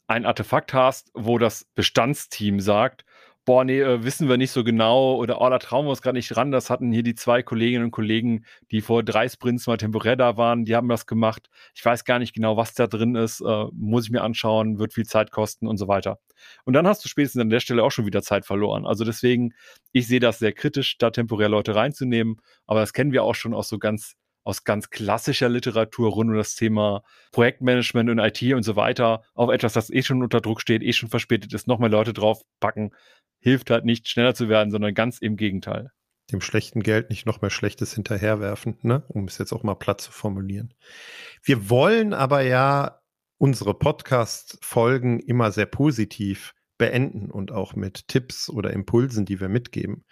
[0.06, 3.04] ein Artefakt hast, wo das Bestandsteam sagt,
[3.44, 6.16] boah, nee, äh, wissen wir nicht so genau oder oh, da trauen wir uns gerade
[6.16, 6.50] nicht ran.
[6.50, 10.36] Das hatten hier die zwei Kolleginnen und Kollegen, die vor drei Sprints mal temporär da
[10.36, 11.48] waren, die haben das gemacht.
[11.74, 14.92] Ich weiß gar nicht genau, was da drin ist, äh, muss ich mir anschauen, wird
[14.94, 16.18] viel Zeit kosten und so weiter.
[16.64, 18.86] Und dann hast du spätestens an der Stelle auch schon wieder Zeit verloren.
[18.86, 19.54] Also deswegen,
[19.92, 23.54] ich sehe das sehr kritisch, da temporär Leute reinzunehmen, aber das kennen wir auch schon
[23.54, 28.62] aus so ganz aus ganz klassischer Literatur rund um das Thema Projektmanagement und IT und
[28.62, 31.78] so weiter auf etwas, das eh schon unter Druck steht, eh schon verspätet ist, noch
[31.78, 32.92] mehr Leute draufpacken
[33.40, 35.90] hilft halt nicht schneller zu werden, sondern ganz im Gegenteil.
[36.30, 39.02] Dem schlechten Geld nicht noch mehr Schlechtes hinterherwerfen, ne?
[39.08, 40.74] um es jetzt auch mal platt zu formulieren.
[41.42, 43.00] Wir wollen aber ja
[43.38, 50.04] unsere Podcast-Folgen immer sehr positiv beenden und auch mit Tipps oder Impulsen, die wir mitgeben.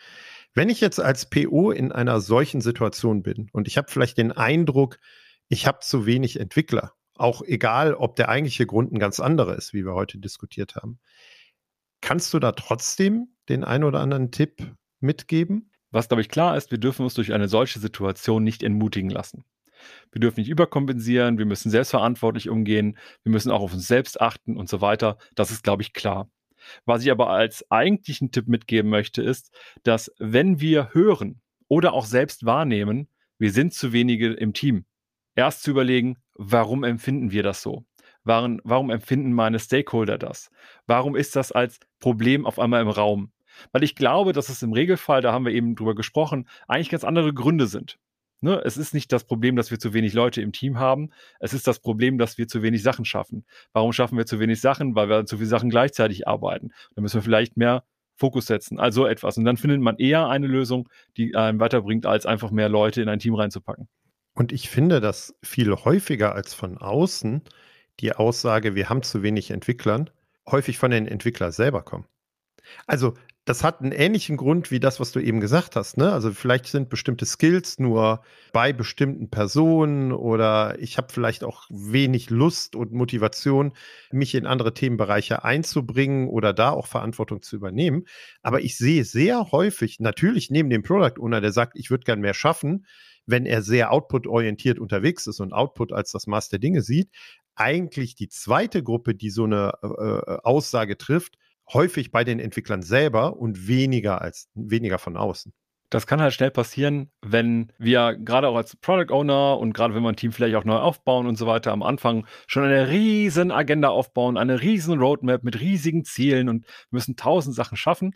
[0.54, 4.32] Wenn ich jetzt als PO in einer solchen Situation bin und ich habe vielleicht den
[4.32, 4.98] Eindruck,
[5.48, 9.72] ich habe zu wenig Entwickler, auch egal, ob der eigentliche Grund ein ganz anderer ist,
[9.72, 11.00] wie wir heute diskutiert haben,
[12.00, 15.72] Kannst du da trotzdem den ein oder anderen Tipp mitgeben?
[15.90, 19.44] Was, glaube ich, klar ist, wir dürfen uns durch eine solche Situation nicht entmutigen lassen.
[20.12, 24.56] Wir dürfen nicht überkompensieren, wir müssen selbstverantwortlich umgehen, wir müssen auch auf uns selbst achten
[24.56, 25.18] und so weiter.
[25.34, 26.30] Das ist, glaube ich, klar.
[26.84, 29.52] Was ich aber als eigentlichen Tipp mitgeben möchte, ist,
[29.82, 34.84] dass wenn wir hören oder auch selbst wahrnehmen, wir sind zu wenige im Team,
[35.34, 37.84] erst zu überlegen, warum empfinden wir das so?
[38.24, 40.50] Warum, warum empfinden meine Stakeholder das?
[40.86, 43.32] Warum ist das als Problem auf einmal im Raum?
[43.72, 47.04] Weil ich glaube, dass es im Regelfall, da haben wir eben drüber gesprochen, eigentlich ganz
[47.04, 47.98] andere Gründe sind.
[48.40, 48.60] Ne?
[48.64, 51.10] Es ist nicht das Problem, dass wir zu wenig Leute im Team haben.
[51.40, 53.44] Es ist das Problem, dass wir zu wenig Sachen schaffen.
[53.72, 54.94] Warum schaffen wir zu wenig Sachen?
[54.94, 56.70] Weil wir zu viele Sachen gleichzeitig arbeiten.
[56.94, 58.78] Da müssen wir vielleicht mehr Fokus setzen.
[58.78, 59.38] Also etwas.
[59.38, 63.08] Und dann findet man eher eine Lösung, die einen weiterbringt, als einfach mehr Leute in
[63.08, 63.88] ein Team reinzupacken.
[64.34, 67.42] Und ich finde das viel häufiger als von außen
[68.00, 70.10] die Aussage, wir haben zu wenig Entwicklern,
[70.48, 72.06] häufig von den Entwicklern selber kommen.
[72.86, 73.14] Also
[73.48, 75.96] das hat einen ähnlichen Grund wie das, was du eben gesagt hast.
[75.96, 76.12] Ne?
[76.12, 78.20] Also vielleicht sind bestimmte Skills nur
[78.52, 83.72] bei bestimmten Personen oder ich habe vielleicht auch wenig Lust und Motivation,
[84.12, 88.04] mich in andere Themenbereiche einzubringen oder da auch Verantwortung zu übernehmen.
[88.42, 92.20] Aber ich sehe sehr häufig, natürlich neben dem Product Owner, der sagt, ich würde gern
[92.20, 92.84] mehr schaffen,
[93.24, 97.10] wenn er sehr output-orientiert unterwegs ist und Output als das Maß der Dinge sieht,
[97.54, 101.38] eigentlich die zweite Gruppe, die so eine äh, äh, Aussage trifft,
[101.72, 105.52] häufig bei den Entwicklern selber und weniger als weniger von außen.
[105.90, 110.02] Das kann halt schnell passieren, wenn wir gerade auch als Product Owner und gerade wenn
[110.02, 113.50] wir ein Team vielleicht auch neu aufbauen und so weiter am Anfang schon eine riesen
[113.50, 118.14] Agenda aufbauen, eine riesen Roadmap mit riesigen Zielen und müssen tausend Sachen schaffen.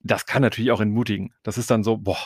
[0.00, 1.32] Das kann natürlich auch entmutigen.
[1.44, 2.18] Das ist dann so, boah,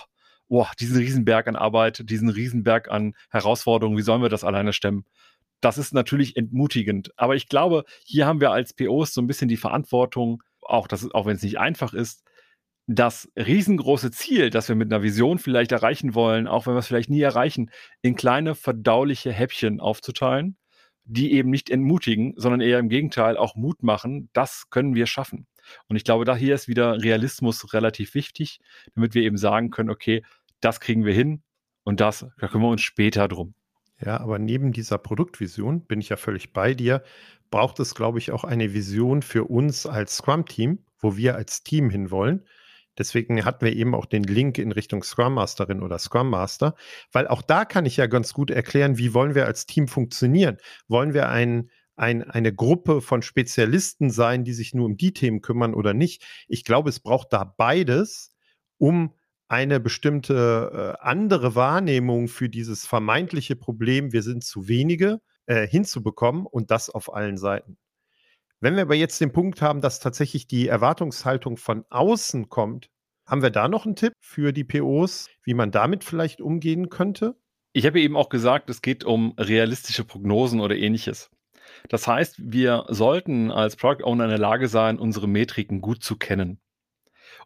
[0.48, 5.04] boah, diesen Riesenberg an Arbeit, diesen Riesenberg an Herausforderungen, wie sollen wir das alleine stemmen?
[5.60, 7.12] das ist natürlich entmutigend.
[7.16, 11.26] Aber ich glaube, hier haben wir als POs so ein bisschen die Verantwortung, auch, auch
[11.26, 12.24] wenn es nicht einfach ist,
[12.86, 16.86] das riesengroße Ziel, das wir mit einer Vision vielleicht erreichen wollen, auch wenn wir es
[16.86, 20.56] vielleicht nie erreichen, in kleine verdauliche Häppchen aufzuteilen,
[21.04, 24.30] die eben nicht entmutigen, sondern eher im Gegenteil auch Mut machen.
[24.32, 25.46] Das können wir schaffen.
[25.88, 28.60] Und ich glaube, da hier ist wieder Realismus relativ wichtig,
[28.94, 30.22] damit wir eben sagen können, okay,
[30.60, 31.42] das kriegen wir hin
[31.84, 33.54] und das, da kümmern wir uns später drum.
[34.00, 37.02] Ja, aber neben dieser Produktvision, bin ich ja völlig bei dir,
[37.50, 41.90] braucht es, glaube ich, auch eine Vision für uns als Scrum-Team, wo wir als Team
[41.90, 42.44] hinwollen.
[42.98, 46.74] Deswegen hatten wir eben auch den Link in Richtung Scrum Masterin oder Scrum Master,
[47.12, 50.56] weil auch da kann ich ja ganz gut erklären, wie wollen wir als Team funktionieren.
[50.88, 55.40] Wollen wir ein, ein, eine Gruppe von Spezialisten sein, die sich nur um die Themen
[55.42, 56.24] kümmern oder nicht.
[56.48, 58.34] Ich glaube, es braucht da beides,
[58.78, 59.14] um
[59.46, 66.46] eine bestimmte äh, andere Wahrnehmung für dieses vermeintliche Problem, wir sind zu wenige, äh, hinzubekommen
[66.46, 67.78] und das auf allen Seiten.
[68.60, 72.90] Wenn wir aber jetzt den Punkt haben, dass tatsächlich die Erwartungshaltung von außen kommt,
[73.24, 77.36] haben wir da noch einen Tipp für die POs, wie man damit vielleicht umgehen könnte?
[77.72, 81.30] Ich habe eben auch gesagt, es geht um realistische Prognosen oder ähnliches.
[81.88, 86.16] Das heißt, wir sollten als Product Owner in der Lage sein, unsere Metriken gut zu
[86.16, 86.60] kennen.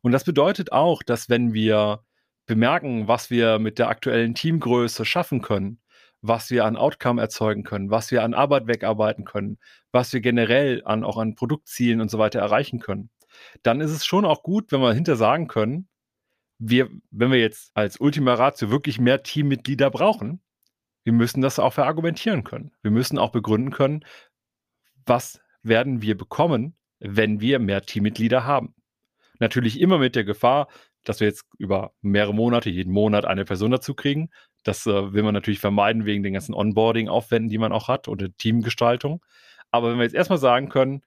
[0.01, 2.05] Und das bedeutet auch, dass wenn wir
[2.47, 5.82] bemerken, was wir mit der aktuellen Teamgröße schaffen können,
[6.23, 9.59] was wir an Outcome erzeugen können, was wir an Arbeit wegarbeiten können,
[9.91, 13.11] was wir generell an, auch an Produktzielen und so weiter erreichen können,
[13.63, 15.89] dann ist es schon auch gut, wenn wir hinter sagen können,
[16.59, 20.41] wir, wenn wir jetzt als Ultima Ratio wirklich mehr Teammitglieder brauchen,
[21.05, 22.71] wir müssen das auch verargumentieren können.
[22.83, 24.05] Wir müssen auch begründen können,
[25.05, 28.75] was werden wir bekommen, wenn wir mehr Teammitglieder haben.
[29.41, 30.69] Natürlich immer mit der Gefahr,
[31.03, 34.31] dass wir jetzt über mehrere Monate, jeden Monat eine Person dazu kriegen.
[34.63, 38.29] Das äh, will man natürlich vermeiden wegen den ganzen Onboarding-Aufwänden, die man auch hat oder
[38.37, 39.25] Teamgestaltung.
[39.71, 41.03] Aber wenn wir jetzt erstmal sagen können,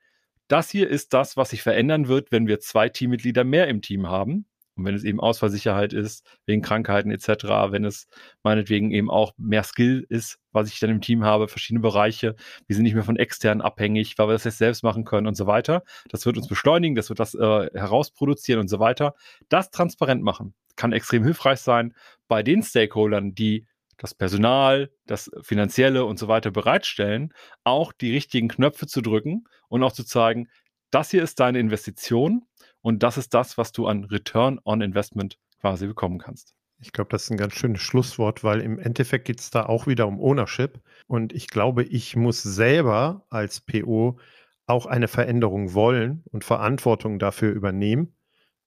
[0.47, 4.07] das hier ist das, was sich verändern wird, wenn wir zwei Teammitglieder mehr im Team
[4.07, 8.07] haben, und wenn es eben Ausfallsicherheit ist, wegen Krankheiten etc., wenn es
[8.43, 12.35] meinetwegen eben auch mehr Skill ist, was ich dann im Team habe, verschiedene Bereiche,
[12.67, 15.35] wir sind nicht mehr von externen abhängig, weil wir das jetzt selbst machen können und
[15.35, 15.83] so weiter.
[16.09, 19.15] Das wird uns beschleunigen, das wird das äh, herausproduzieren und so weiter.
[19.47, 21.93] Das transparent machen kann extrem hilfreich sein
[22.27, 27.33] bei den Stakeholdern, die das Personal, das Finanzielle und so weiter bereitstellen,
[27.63, 30.49] auch die richtigen Knöpfe zu drücken und auch zu zeigen,
[30.91, 32.45] das hier ist deine Investition
[32.81, 36.53] und das ist das, was du an Return on Investment quasi bekommen kannst.
[36.79, 39.87] Ich glaube, das ist ein ganz schönes Schlusswort, weil im Endeffekt geht es da auch
[39.87, 40.81] wieder um Ownership.
[41.07, 44.19] Und ich glaube, ich muss selber als PO
[44.67, 48.15] auch eine Veränderung wollen und Verantwortung dafür übernehmen.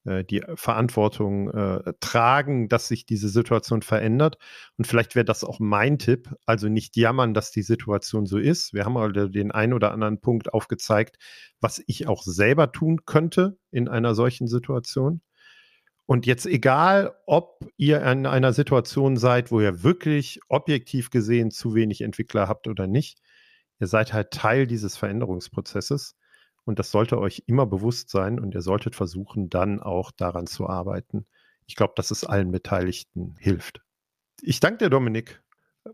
[0.08, 4.38] Äh, die Verantwortung äh, tragen, dass sich diese Situation verändert.
[4.76, 6.34] Und vielleicht wäre das auch mein Tipp.
[6.46, 8.72] Also nicht jammern, dass die Situation so ist.
[8.72, 11.18] Wir haben also den einen oder anderen Punkt aufgezeigt,
[11.60, 15.20] was ich auch selber tun könnte in einer solchen Situation.
[16.06, 21.74] Und jetzt egal, ob ihr in einer Situation seid, wo ihr wirklich objektiv gesehen zu
[21.74, 23.20] wenig Entwickler habt oder nicht,
[23.78, 26.16] ihr seid halt Teil dieses Veränderungsprozesses.
[26.68, 30.68] Und das sollte euch immer bewusst sein und ihr solltet versuchen, dann auch daran zu
[30.68, 31.24] arbeiten.
[31.66, 33.80] Ich glaube, dass es allen Beteiligten hilft.
[34.42, 35.42] Ich danke dir, Dominik.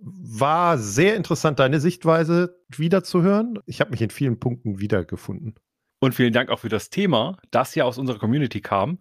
[0.00, 3.60] War sehr interessant, deine Sichtweise wiederzuhören.
[3.66, 5.54] Ich habe mich in vielen Punkten wiedergefunden.
[6.00, 8.98] Und vielen Dank auch für das Thema, das ja aus unserer Community kam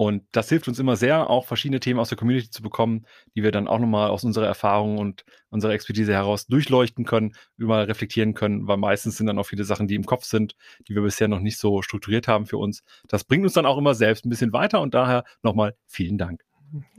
[0.00, 3.42] und das hilft uns immer sehr, auch verschiedene Themen aus der Community zu bekommen, die
[3.42, 8.32] wir dann auch nochmal aus unserer Erfahrung und unserer Expertise heraus durchleuchten können, überall reflektieren
[8.32, 10.54] können, weil meistens sind dann auch viele Sachen, die im Kopf sind,
[10.86, 12.84] die wir bisher noch nicht so strukturiert haben für uns.
[13.08, 16.44] Das bringt uns dann auch immer selbst ein bisschen weiter und daher nochmal vielen Dank.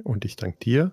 [0.04, 0.92] Und ich danke dir.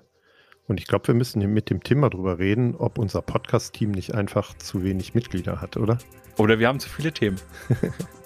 [0.69, 4.55] Und ich glaube, wir müssen mit dem Thema drüber reden, ob unser Podcast-Team nicht einfach
[4.55, 5.99] zu wenig Mitglieder hat, oder?
[6.39, 7.41] Oder wir haben zu viele Themen.